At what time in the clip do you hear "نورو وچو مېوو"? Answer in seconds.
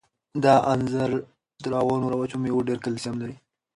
2.03-2.65